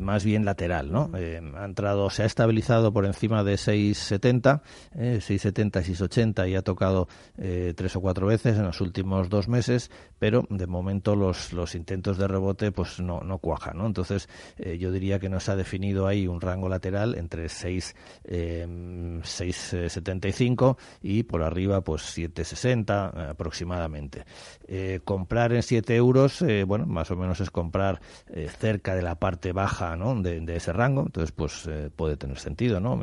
más 0.00 0.24
bien 0.24 0.44
lateral, 0.44 0.92
¿no? 0.92 1.08
Mm. 1.08 1.56
ha 1.56 1.64
entrado, 1.64 2.08
se 2.10 2.22
ha 2.22 2.26
estabilizado 2.26 2.92
por 2.92 3.06
encima 3.06 3.42
de 3.42 3.54
6,70, 3.54 4.60
6,70, 4.94 5.82
6,80 5.82 6.48
y 6.48 6.54
ha 6.54 6.62
tocado 6.62 7.08
tres 7.36 7.96
o 7.96 8.00
cuatro 8.00 8.28
veces 8.28 8.56
en 8.56 8.62
los 8.64 8.80
últimos 8.80 9.28
dos 9.28 9.48
meses, 9.48 9.90
pero 10.20 10.46
de 10.48 10.68
momento 10.68 11.16
los, 11.16 11.52
los 11.52 11.74
intentos 11.74 12.18
de 12.18 12.28
rebote 12.28 12.70
pues 12.70 13.00
no, 13.00 13.22
no 13.22 13.38
cuajan, 13.38 13.78
¿no? 13.78 13.86
Entonces 13.86 14.28
yo 14.78 14.92
diría 14.92 15.18
que 15.18 15.28
no 15.28 15.40
se 15.40 15.50
ha 15.50 15.56
definido 15.56 16.06
ahí 16.06 16.28
un 16.28 16.40
rango 16.40 16.68
lateral 16.68 17.16
entre 17.16 17.48
6, 17.48 17.96
6,75 18.24 20.76
y 21.02 21.24
por 21.24 21.42
arriba 21.42 21.80
pues 21.80 22.16
7,60 22.16 23.34
aproximadamente. 23.44 24.24
comprar 25.04 25.52
en 25.52 25.62
7 25.62 25.94
euros, 25.94 26.42
bueno, 26.66 26.86
más 26.86 27.10
o 27.10 27.16
menos 27.16 27.40
es 27.40 27.50
comprar 27.50 28.00
cerca 28.58 28.94
de 28.94 29.02
la 29.02 29.16
parte 29.16 29.52
baja 29.52 29.96
¿no? 29.96 30.14
de, 30.22 30.56
ese 30.56 30.72
rango, 30.72 31.02
entonces 31.02 31.32
pues 31.32 31.68
puede 31.94 32.16
tener 32.16 32.38
sentido, 32.38 32.80
¿no? 32.80 32.98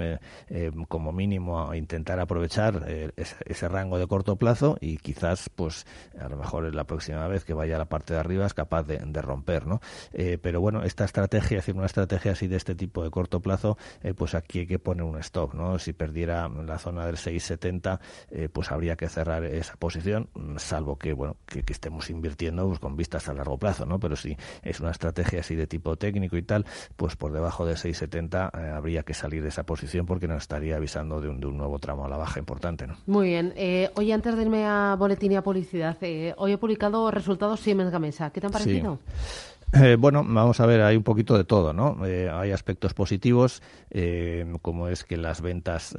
como 0.88 1.12
mínimo 1.12 1.74
intentar 1.76 2.20
aprovechar 2.20 2.88
ese, 3.16 3.68
rango 3.68 4.00
de 4.00 4.08
corto 4.08 4.36
plazo 4.38 4.78
y 4.82 4.98
quizás 4.98 5.50
pues 5.50 5.86
a 6.20 6.28
lo 6.28 6.38
mejor 6.38 6.66
es 6.66 6.74
la 6.74 6.86
próxima 6.86 7.28
vez 7.28 7.46
que 7.46 7.54
vaya 7.54 7.76
a 7.76 7.80
la 7.80 7.86
parte 7.86 8.14
de 8.14 8.20
arriba 8.20 8.46
es 8.46 8.54
capaz 8.54 8.84
de, 8.84 9.22
romper, 9.22 9.68
¿no? 9.68 9.82
Eh, 10.14 10.40
pero 10.42 10.62
bueno, 10.62 10.84
esta 10.84 11.06
estrategia, 11.06 11.60
es 11.60 11.66
decir, 11.66 11.76
una 11.76 11.86
estrategia 11.86 12.32
así 12.32 12.48
de 12.48 12.58
este 12.58 12.74
tipo 12.76 13.04
de 13.04 13.12
corto 13.12 13.40
plazo, 13.40 13.78
eh, 14.02 14.14
pues 14.14 14.34
aquí 14.34 14.60
hay 14.60 14.68
que 14.68 14.80
poner 14.80 15.04
un 15.04 15.18
stop, 15.20 15.54
¿no? 15.54 15.78
Si 15.78 15.94
perdiera 15.94 16.50
la 16.50 16.80
zona 16.80 17.06
del 17.06 17.18
6,70, 17.18 18.00
eh, 18.32 18.50
pues 18.52 18.72
habría 18.72 18.96
que 18.96 19.08
cerrar 19.10 19.44
esa 19.44 19.76
posición, 19.76 20.30
salvo 20.58 20.98
que, 20.98 21.14
bueno, 21.14 21.38
que, 21.46 21.64
estemos 21.68 22.10
invirtiendo 22.10 22.68
pues, 22.68 22.80
con 22.80 22.96
vistas 22.96 23.30
a 23.30 23.34
largo 23.34 23.58
plazo, 23.58 23.86
¿no? 23.86 24.00
Pero 24.00 24.16
si 24.16 24.38
es 24.64 24.80
una 24.80 24.92
estrategia 24.92 25.42
así 25.42 25.56
de 25.56 25.68
tipo 25.68 25.96
técnico 25.96 26.38
y 26.38 26.44
tal, 26.44 26.66
pues 26.96 27.16
por 27.16 27.32
debajo 27.32 27.66
de 27.66 27.74
6,70 27.74 28.76
habría 28.76 29.04
que 29.04 29.14
salir 29.14 29.44
de 29.44 29.50
esa 29.50 29.64
posición 29.64 30.06
porque 30.06 30.28
nos 30.28 30.44
estaría 30.44 30.76
avisando 30.76 31.22
de 31.22 31.30
un, 31.30 31.40
de 31.40 31.48
un 31.48 31.58
nuevo 31.58 31.80
tramo 31.80 32.06
a 32.06 32.10
la 32.10 32.18
baja 32.18 32.40
importante, 32.40 32.88
¿no? 32.88 32.96
Muy 33.06 33.30
bien. 33.30 33.54
hoy 33.96 34.12
antes 34.12 34.36
de 34.36 34.42
irme 34.42 34.66
a 34.66 34.96
boletín 34.98 35.32
y 35.32 35.36
a 35.36 35.44
publicidad, 35.44 35.98
hoy 36.38 36.52
he 36.52 36.58
publicado 36.58 37.10
resultados 37.12 37.60
Siemens 37.60 37.92
Gamesa. 37.92 38.30
¿Qué 38.32 38.40
te 38.40 38.48
han 38.48 38.54
parecido? 38.54 39.00
Eh, 39.74 39.96
bueno, 39.98 40.26
vamos 40.28 40.60
a 40.60 40.66
ver, 40.66 40.82
hay 40.82 40.98
un 40.98 41.04
poquito 41.04 41.38
de 41.38 41.46
todo, 41.46 41.72
¿no? 41.72 42.06
Eh, 42.06 42.30
hay 42.30 42.52
aspectos 42.52 42.94
positivos, 42.94 43.64
eh, 43.90 44.46
como 44.62 44.90
es 44.90 45.06
que 45.06 45.16
las 45.16 45.42
ventas 45.42 45.96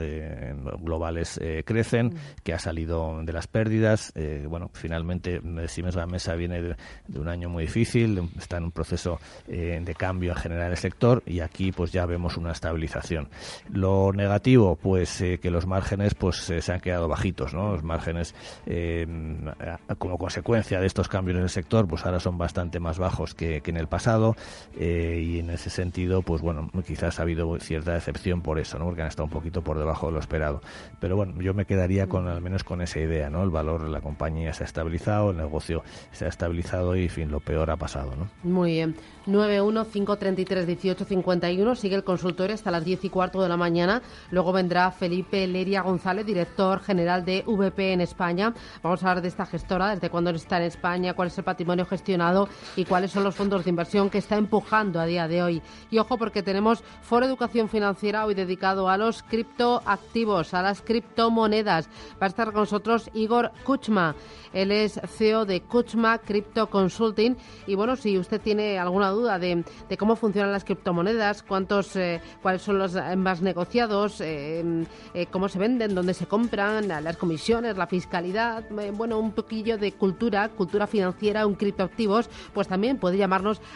globales 0.80 1.40
crecen, 1.64 2.06
mm. 2.06 2.16
que 2.42 2.52
ha 2.52 2.58
salido 2.58 3.22
de 3.22 3.32
las 3.32 3.46
pérdidas. 3.46 4.12
bueno, 4.46 4.70
finalmente 4.74 5.40
Siemens 5.68 5.96
Gamesa 5.96 6.34
viene 6.34 6.62
de, 6.62 6.76
un 7.18 7.28
año 7.28 7.48
muy 7.48 7.64
difícil, 7.64 8.30
está 8.38 8.58
en 8.58 8.64
un 8.64 8.72
proceso 8.72 9.20
de 9.46 9.94
cambio 9.96 10.32
en 10.32 10.36
general 10.36 10.70
el 10.72 10.76
sector 10.76 11.22
y 11.26 11.40
aquí 11.40 11.72
pues 11.72 11.92
ya 11.92 12.06
vemos 12.06 12.36
una 12.36 12.52
estabilización. 12.52 13.28
Lo 13.70 14.12
negativo, 14.12 14.76
pues 14.76 15.18
que 15.18 15.50
los 15.50 15.66
márgenes 15.66 16.14
pues 16.14 16.36
se 16.36 16.72
han 16.72 16.80
quedado 16.80 17.08
bajitos, 17.08 17.54
¿no? 17.54 17.72
Los 17.72 17.82
márgenes 17.82 18.34
como 19.98 20.18
consecuencia 20.18 20.80
de 20.80 20.86
estos 20.86 21.08
cambios 21.08 21.36
en 21.36 21.44
el 21.44 21.50
sector 21.50 21.86
pues 21.86 22.04
ahora 22.04 22.20
son 22.20 22.36
bastante 22.38 22.80
más 22.80 22.98
bajos 22.98 23.34
que 23.34 23.61
que 23.62 23.70
en 23.70 23.76
el 23.76 23.86
pasado 23.86 24.36
eh, 24.78 25.22
y 25.24 25.38
en 25.38 25.50
ese 25.50 25.70
sentido, 25.70 26.22
pues 26.22 26.42
bueno, 26.42 26.70
quizás 26.86 27.18
ha 27.18 27.22
habido 27.22 27.58
cierta 27.58 27.92
decepción 27.92 28.42
por 28.42 28.58
eso, 28.58 28.78
¿no? 28.78 28.86
Porque 28.86 29.02
han 29.02 29.08
estado 29.08 29.24
un 29.24 29.30
poquito 29.30 29.62
por 29.62 29.78
debajo 29.78 30.06
de 30.06 30.12
lo 30.12 30.18
esperado. 30.18 30.60
Pero 31.00 31.16
bueno, 31.16 31.40
yo 31.40 31.54
me 31.54 31.64
quedaría 31.64 32.06
con 32.06 32.28
al 32.28 32.40
menos 32.40 32.64
con 32.64 32.82
esa 32.82 33.00
idea, 33.00 33.30
¿no? 33.30 33.42
El 33.42 33.50
valor 33.50 33.84
de 33.84 33.90
la 33.90 34.00
compañía 34.00 34.52
se 34.52 34.64
ha 34.64 34.66
estabilizado, 34.66 35.30
el 35.30 35.36
negocio 35.36 35.82
se 36.10 36.24
ha 36.24 36.28
estabilizado 36.28 36.96
y, 36.96 37.04
en 37.04 37.10
fin, 37.10 37.30
lo 37.30 37.40
peor 37.40 37.70
ha 37.70 37.76
pasado, 37.76 38.14
¿no? 38.16 38.28
Muy 38.42 38.72
bien. 38.72 38.96
915331851 39.26 41.74
sigue 41.76 41.96
el 41.96 42.04
consultorio 42.04 42.54
hasta 42.54 42.70
las 42.70 42.84
10 42.84 43.04
y 43.04 43.10
cuarto 43.10 43.42
de 43.42 43.48
la 43.48 43.56
mañana. 43.56 44.02
Luego 44.30 44.52
vendrá 44.52 44.90
Felipe 44.90 45.46
Leria 45.46 45.80
González, 45.82 46.26
director 46.26 46.80
general 46.80 47.24
de 47.24 47.44
VP 47.46 47.92
en 47.92 48.00
España. 48.00 48.52
Vamos 48.82 49.02
a 49.02 49.08
hablar 49.08 49.22
de 49.22 49.28
esta 49.28 49.46
gestora, 49.46 49.90
desde 49.90 50.10
cuándo 50.10 50.30
está 50.30 50.56
en 50.56 50.64
España, 50.64 51.14
cuál 51.14 51.28
es 51.28 51.38
el 51.38 51.44
patrimonio 51.44 51.86
gestionado 51.86 52.48
y 52.76 52.84
cuáles 52.84 53.12
son 53.12 53.24
los 53.24 53.34
fondos 53.34 53.51
de 53.60 53.70
inversión 53.70 54.08
que 54.08 54.18
está 54.18 54.36
empujando 54.36 54.98
a 54.98 55.04
día 55.04 55.28
de 55.28 55.42
hoy. 55.42 55.62
Y 55.90 55.98
ojo 55.98 56.16
porque 56.16 56.42
tenemos 56.42 56.82
Foro 57.02 57.26
Educación 57.26 57.68
Financiera 57.68 58.24
hoy 58.24 58.34
dedicado 58.34 58.88
a 58.88 58.96
los 58.96 59.22
criptoactivos, 59.22 60.54
a 60.54 60.62
las 60.62 60.80
criptomonedas. 60.80 61.88
Va 62.20 62.26
a 62.26 62.28
estar 62.28 62.46
con 62.52 62.62
nosotros 62.62 63.10
Igor 63.12 63.52
Kuchma. 63.64 64.16
Él 64.54 64.70
es 64.70 65.00
CEO 65.16 65.44
de 65.44 65.60
Kuchma 65.60 66.18
Crypto 66.18 66.68
Consulting. 66.70 67.36
Y 67.66 67.74
bueno, 67.74 67.96
si 67.96 68.18
usted 68.18 68.40
tiene 68.40 68.78
alguna 68.78 69.10
duda 69.10 69.38
de, 69.38 69.64
cómo 69.98 70.16
funcionan 70.16 70.52
las 70.52 70.64
criptomonedas, 70.64 71.42
cuántos, 71.42 71.94
eh, 71.96 72.20
cuáles 72.40 72.62
son 72.62 72.78
los 72.78 72.94
más 73.16 73.42
negociados, 73.42 74.20
eh, 74.20 74.84
eh, 75.14 75.26
cómo 75.30 75.48
se 75.48 75.58
venden, 75.58 75.94
dónde 75.94 76.14
se 76.14 76.26
compran, 76.26 76.88
las 76.88 77.16
comisiones, 77.18 77.76
la 77.76 77.86
fiscalidad, 77.86 78.64
bueno, 78.94 79.18
un 79.18 79.32
poquillo 79.32 79.76
de 79.76 79.92
cultura, 79.92 80.48
cultura 80.48 80.86
financiera, 80.86 81.46
un 81.46 81.54
criptoactivos, 81.54 82.28
pues 82.52 82.68
también 82.68 82.98
puede 82.98 83.16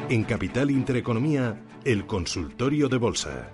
En 0.08 0.22
Capital 0.22 0.70
Intereconomía, 0.70 1.60
el 1.84 2.06
consultorio 2.06 2.88
de 2.88 2.96
bolsa. 2.96 3.50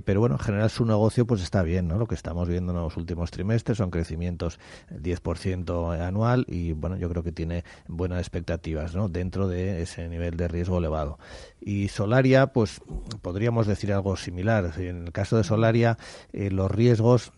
pero 0.05 0.19
bueno, 0.19 0.35
en 0.35 0.39
general 0.39 0.69
su 0.69 0.85
negocio 0.85 1.25
pues 1.25 1.41
está 1.41 1.63
bien, 1.63 1.87
¿no? 1.87 1.97
Lo 1.97 2.07
que 2.07 2.15
estamos 2.15 2.49
viendo 2.49 2.73
en 2.73 2.79
los 2.79 2.97
últimos 2.97 3.31
trimestres 3.31 3.77
son 3.77 3.89
crecimientos 3.89 4.59
10% 4.89 6.01
anual 6.01 6.45
y 6.47 6.73
bueno, 6.73 6.97
yo 6.97 7.09
creo 7.09 7.23
que 7.23 7.31
tiene 7.31 7.63
buenas 7.87 8.19
expectativas, 8.19 8.95
¿no? 8.95 9.07
Dentro 9.07 9.47
de 9.47 9.81
ese 9.81 10.09
nivel 10.09 10.35
de 10.35 10.47
riesgo 10.47 10.79
elevado. 10.79 11.19
Y 11.61 11.87
Solaria, 11.87 12.47
pues 12.47 12.81
podríamos 13.21 13.67
decir 13.67 13.93
algo 13.93 14.17
similar. 14.17 14.73
En 14.77 15.05
el 15.05 15.11
caso 15.11 15.37
de 15.37 15.43
Solaria, 15.43 15.97
los 16.33 16.69
riesgos 16.69 17.31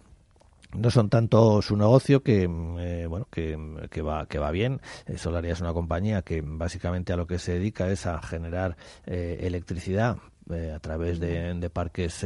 no 0.75 0.91
son 0.91 1.09
tanto 1.09 1.61
su 1.61 1.75
negocio 1.77 2.23
que 2.23 2.43
eh, 2.43 3.05
bueno 3.07 3.27
que, 3.31 3.57
que, 3.89 4.01
va 4.01 4.25
que 4.27 4.39
va 4.39 4.51
bien. 4.51 4.81
Eh, 5.05 5.17
Solaria 5.17 5.53
es 5.53 5.61
una 5.61 5.73
compañía 5.73 6.21
que 6.21 6.41
básicamente 6.45 7.13
a 7.13 7.17
lo 7.17 7.27
que 7.27 7.39
se 7.39 7.53
dedica 7.53 7.89
es 7.89 8.05
a 8.05 8.21
generar 8.21 8.77
eh, 9.05 9.39
electricidad 9.41 10.17
a 10.49 10.79
través 10.79 11.19
de, 11.19 11.69
parques 11.71 12.25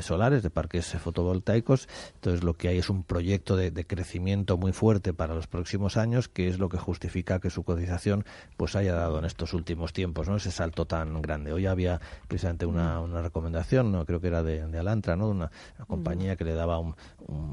solares, 0.00 0.42
de 0.42 0.50
parques 0.50 0.86
fotovoltaicos. 0.98 1.88
Entonces, 2.14 2.42
lo 2.42 2.54
que 2.54 2.68
hay 2.68 2.78
es 2.78 2.90
un 2.90 3.04
proyecto 3.04 3.56
de, 3.56 3.72
crecimiento 3.86 4.56
muy 4.56 4.72
fuerte 4.72 5.12
para 5.12 5.34
los 5.34 5.46
próximos 5.46 5.96
años, 5.96 6.28
que 6.28 6.48
es 6.48 6.58
lo 6.58 6.68
que 6.68 6.78
justifica 6.78 7.40
que 7.40 7.50
su 7.50 7.64
cotización 7.64 8.24
pues 8.56 8.76
haya 8.76 8.94
dado 8.94 9.18
en 9.18 9.24
estos 9.24 9.54
últimos 9.54 9.92
tiempos, 9.92 10.28
¿no? 10.28 10.36
Ese 10.36 10.50
salto 10.50 10.86
tan 10.86 11.20
grande. 11.20 11.52
Hoy 11.52 11.66
había 11.66 12.00
precisamente 12.28 12.66
una, 12.66 13.00
una 13.00 13.22
recomendación, 13.22 13.92
no 13.92 14.04
creo 14.06 14.20
que 14.20 14.28
era 14.28 14.42
de, 14.42 14.62
Alantra, 14.78 15.16
¿no? 15.16 15.28
Una, 15.28 15.50
compañía 15.86 16.36
que 16.36 16.44
le 16.44 16.54
daba 16.54 16.78
un, 16.78 16.94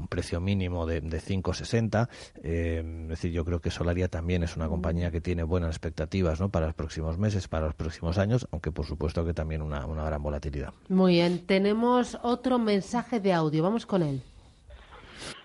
precio 0.08 0.40
mínimo 0.40 0.86
de, 0.86 1.00
de 1.00 1.20
5,60. 1.20 2.08
Eh, 2.42 2.82
es 3.02 3.08
decir, 3.08 3.32
yo 3.32 3.44
creo 3.44 3.60
que 3.60 3.70
Solaria 3.70 4.08
también 4.08 4.42
es 4.42 4.56
una 4.56 4.68
compañía 4.68 5.10
que 5.10 5.20
tiene 5.20 5.42
buenas 5.42 5.70
expectativas, 5.70 6.40
¿no? 6.40 6.48
Para 6.48 6.66
los 6.66 6.74
próximos 6.74 7.18
meses, 7.18 7.48
para 7.48 7.66
los 7.66 7.74
próximos 7.74 8.18
años, 8.18 8.48
aunque 8.50 8.72
por 8.72 8.86
supuesto 8.86 9.24
que 9.24 9.34
también 9.34 9.62
una, 9.62 9.86
una 9.86 9.99
gran 10.04 10.22
volatilidad. 10.22 10.72
Muy 10.88 11.14
bien, 11.14 11.46
tenemos 11.46 12.18
otro 12.22 12.58
mensaje 12.58 13.20
de 13.20 13.32
audio, 13.32 13.62
vamos 13.62 13.86
con 13.86 14.02
él. 14.02 14.22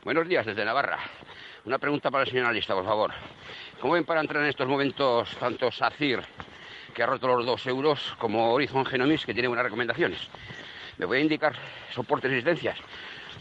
Buenos 0.04 0.28
días 0.28 0.46
desde 0.46 0.64
Navarra. 0.64 1.00
Una 1.66 1.80
pregunta 1.80 2.12
para 2.12 2.24
el 2.24 2.30
señor 2.30 2.46
analista, 2.46 2.76
por 2.76 2.86
favor. 2.86 3.12
¿Cómo 3.82 3.94
ven 3.94 4.06
para 4.06 4.22
entrar 4.22 4.44
en 4.44 4.50
estos 4.50 4.68
momentos 4.68 5.30
tanto 5.40 5.72
SACIR, 5.72 6.24
que 6.94 7.04
ha 7.04 7.08
roto 7.08 7.28
los 7.28 7.46
dos 7.46 7.66
euros, 7.66 8.14
como 8.20 8.54
Horizon 8.54 8.86
Genomics, 8.86 9.26
que 9.26 9.34
tiene 9.34 9.48
buenas 9.48 9.66
recomendaciones? 9.66 10.20
¿Me 10.98 11.06
voy 11.06 11.18
a 11.18 11.22
indicar 11.22 11.54
soportes 11.94 12.32
y 12.32 12.36
resistencias? 12.36 12.78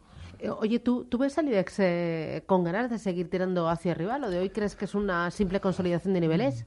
Oye, 0.59 0.81
¿tú, 0.81 1.07
¿tú 1.07 1.17
ves 1.17 1.39
al 1.39 1.49
IBEX 1.49 2.45
con 2.45 2.65
ganas 2.65 2.91
de 2.91 2.99
seguir 2.99 3.31
tirando 3.31 3.71
hacia 3.71 3.93
arriba? 3.93 4.19
¿Lo 4.19 4.29
de 4.29 4.41
hoy 4.41 4.51
crees 4.51 4.77
que 4.77 4.85
es 4.85 4.95
una 4.95 5.31
simple 5.31 5.61
consolidación 5.61 6.13
de 6.13 6.21
niveles? 6.21 6.67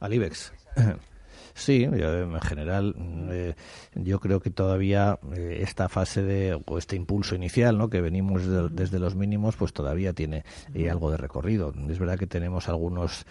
Al 0.00 0.12
IBEX. 0.12 0.52
Sí, 1.56 1.84
en 1.84 2.40
general 2.42 2.94
eh, 3.30 3.54
yo 3.94 4.20
creo 4.20 4.40
que 4.40 4.50
todavía 4.50 5.18
eh, 5.34 5.60
esta 5.62 5.88
fase 5.88 6.22
de 6.22 6.62
o 6.66 6.76
este 6.76 6.96
impulso 6.96 7.34
inicial, 7.34 7.78
¿no? 7.78 7.88
que 7.88 8.02
venimos 8.02 8.42
desde, 8.72 8.98
los 8.98 9.14
mínimos, 9.14 9.56
pues 9.56 9.72
todavía 9.72 10.12
tiene 10.12 10.44
eh, 10.74 10.90
algo 10.90 11.10
de 11.10 11.16
recorrido. 11.16 11.72
Es 11.88 11.98
verdad 11.98 12.18
que 12.18 12.26
tenemos 12.26 12.68
algunos 12.68 13.24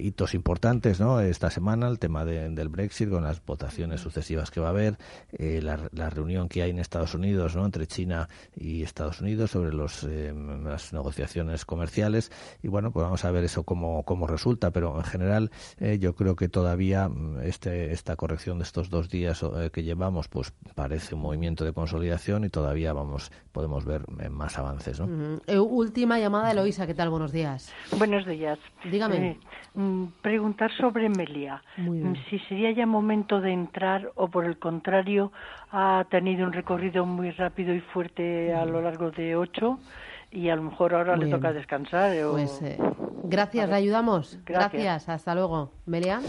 hitos 0.00 0.34
importantes, 0.34 1.00
¿no? 1.00 1.20
Esta 1.20 1.50
semana 1.50 1.88
el 1.88 1.98
tema 1.98 2.24
del 2.24 2.68
Brexit 2.68 3.10
con 3.10 3.24
las 3.24 3.44
votaciones 3.44 4.00
sucesivas 4.00 4.52
que 4.52 4.60
va 4.60 4.68
a 4.68 4.70
haber, 4.70 4.96
la, 5.38 6.10
reunión 6.10 6.48
que 6.48 6.62
hay 6.62 6.70
en 6.70 6.78
Estados 6.78 7.14
Unidos, 7.14 7.56
¿no? 7.56 7.64
Entre 7.64 7.88
China 7.88 8.28
y 8.56 8.82
Estados 8.82 9.20
Unidos 9.20 9.50
sobre 9.50 9.72
los, 9.72 10.04
las 10.04 10.92
negociaciones 10.92 11.64
comerciales 11.64 12.30
y 12.62 12.68
bueno, 12.68 12.92
pues 12.92 13.02
vamos 13.02 13.24
a 13.24 13.30
ver 13.32 13.42
eso 13.44 13.64
cómo, 13.64 14.04
cómo 14.04 14.28
resulta, 14.28 14.70
pero 14.70 14.96
en 14.96 15.04
general 15.04 15.50
yo 15.98 16.14
creo 16.14 16.36
que 16.36 16.48
todavía 16.48 17.10
este 17.42 17.63
este, 17.64 17.92
esta 17.92 18.16
corrección 18.16 18.58
de 18.58 18.64
estos 18.64 18.90
dos 18.90 19.08
días 19.08 19.42
eh, 19.42 19.70
que 19.72 19.82
llevamos, 19.82 20.28
pues 20.28 20.52
parece 20.74 21.14
un 21.14 21.22
movimiento 21.22 21.64
de 21.64 21.72
consolidación 21.72 22.44
y 22.44 22.50
todavía 22.50 22.92
vamos 22.92 23.32
podemos 23.52 23.86
ver 23.86 24.02
eh, 24.20 24.28
más 24.28 24.58
avances. 24.58 25.00
¿no? 25.00 25.40
Eh, 25.46 25.58
última 25.58 26.18
llamada, 26.18 26.50
Eloisa, 26.50 26.86
¿qué 26.86 26.92
tal? 26.92 27.08
Buenos 27.08 27.32
días. 27.32 27.72
Buenos 27.96 28.26
días. 28.26 28.58
Dígame. 28.90 29.38
Mm, 29.74 30.06
preguntar 30.20 30.70
sobre 30.76 31.08
Melia. 31.08 31.62
Mm, 31.78 32.12
si 32.28 32.38
sería 32.40 32.70
ya 32.72 32.84
momento 32.84 33.40
de 33.40 33.52
entrar 33.52 34.10
o 34.14 34.28
por 34.28 34.44
el 34.44 34.58
contrario 34.58 35.32
ha 35.70 36.04
tenido 36.10 36.46
un 36.46 36.52
recorrido 36.52 37.06
muy 37.06 37.30
rápido 37.30 37.74
y 37.74 37.80
fuerte 37.80 38.52
a 38.52 38.66
lo 38.66 38.82
largo 38.82 39.10
de 39.10 39.36
ocho 39.36 39.78
y 40.30 40.50
a 40.50 40.56
lo 40.56 40.64
mejor 40.64 40.94
ahora 40.94 41.16
le 41.16 41.30
toca 41.30 41.52
descansar. 41.52 42.14
Pues 42.30 42.60
gracias, 43.22 43.68
le 43.70 43.74
ayudamos. 43.74 44.38
Gracias. 44.44 45.08
hasta 45.08 45.34
luego. 45.34 45.70
Melia. 45.86 46.20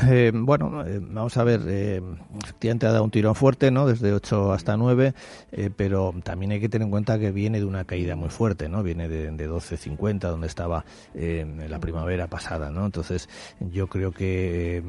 Eh, 0.00 0.30
bueno, 0.32 0.86
eh, 0.86 1.00
vamos 1.02 1.36
a 1.38 1.42
ver, 1.42 1.60
eh, 1.66 2.00
efectivamente 2.44 2.86
ha 2.86 2.92
dado 2.92 3.02
un 3.02 3.10
tirón 3.10 3.34
fuerte, 3.34 3.72
¿no? 3.72 3.84
Desde 3.84 4.12
8 4.12 4.52
hasta 4.52 4.76
9, 4.76 5.12
eh, 5.50 5.70
pero 5.74 6.14
también 6.22 6.52
hay 6.52 6.60
que 6.60 6.68
tener 6.68 6.84
en 6.86 6.90
cuenta 6.92 7.18
que 7.18 7.32
viene 7.32 7.58
de 7.58 7.64
una 7.64 7.84
caída 7.84 8.14
muy 8.14 8.28
fuerte, 8.28 8.68
¿no? 8.68 8.84
Viene 8.84 9.08
de, 9.08 9.32
de 9.32 9.48
12.50, 9.48 10.30
donde 10.30 10.46
estaba 10.46 10.84
en 11.14 11.68
la 11.68 11.80
primavera 11.80 12.28
pasada, 12.28 12.70
¿no? 12.70 12.86
Entonces, 12.86 13.28
yo 13.58 13.88
creo 13.88 14.12
que 14.12 14.84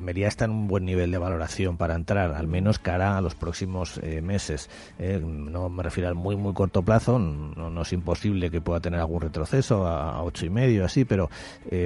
Mería 0.00 0.28
está 0.28 0.44
en 0.44 0.52
un 0.52 0.68
buen 0.68 0.84
nivel 0.84 1.10
de 1.10 1.18
valoración 1.18 1.76
para 1.76 1.94
entrar, 1.94 2.32
al 2.32 2.46
menos 2.46 2.78
cara 2.78 3.16
a 3.16 3.20
los 3.20 3.34
próximos 3.34 4.00
meses. 4.22 4.70
no 4.98 5.68
me 5.68 5.82
refiero 5.82 6.08
al 6.08 6.14
muy, 6.14 6.36
muy 6.36 6.54
corto 6.54 6.82
plazo, 6.82 7.18
no, 7.18 7.70
no, 7.70 7.82
es 7.82 7.92
imposible 7.92 8.50
que 8.50 8.60
pueda 8.60 8.80
tener 8.80 9.00
algún 9.00 9.20
retroceso 9.20 9.86
a, 9.86 10.12
a 10.12 10.22
8 10.22 10.46
y 10.46 10.50
medio, 10.50 10.84
así, 10.84 11.04
pero 11.04 11.30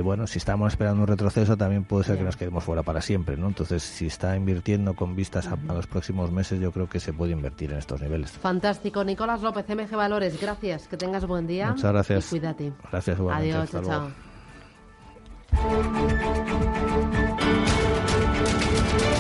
bueno, 0.03 0.27
si 0.27 0.39
estamos 0.39 0.73
esperando 0.73 1.03
un 1.03 1.09
retroceso, 1.09 1.57
también 1.57 1.85
puede 1.85 2.05
ser 2.05 2.19
que 2.19 2.25
nos 2.25 2.37
quedemos 2.37 2.65
fuera 2.65 2.83
para 2.83 3.01
siempre, 3.01 3.37
¿no? 3.37 3.49
Entonces, 3.49 3.83
si 3.83 4.07
está 4.07 4.37
invirtiendo 4.37 4.95
con 4.95 5.17
vistas 5.17 5.47
a, 5.47 5.57
los 5.73 5.87
próximos 5.87 6.31
meses, 6.31 6.61
yo 6.61 6.73
creo 6.73 6.89
que 6.89 7.01
se 7.01 7.13
puede 7.13 7.33
invertir 7.33 7.73
en 7.73 7.79
estos 7.79 8.01
niveles. 8.01 8.31
Fantástico. 8.33 9.05
Nicolás 9.05 9.43
López, 9.43 9.67
MG 9.69 9.97
Valores, 9.97 10.41
gracias. 10.41 10.89
Que 10.89 10.97
tengas 10.97 11.27
buen 11.27 11.47
día. 11.47 11.71
Muchas 11.71 11.93
gracias. 11.93 12.27
Y 12.27 12.31
cuídate. 12.31 12.73
Gracias, 12.91 13.19
Adiós, 13.21 13.71
chao. 13.71 14.11
Thank 18.89 19.03
you. 19.03 19.18